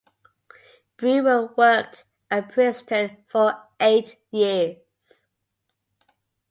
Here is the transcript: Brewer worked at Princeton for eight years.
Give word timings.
Brewer 0.97 1.53
worked 1.55 2.05
at 2.31 2.51
Princeton 2.51 3.23
for 3.29 3.53
eight 3.79 4.17
years. 4.31 4.77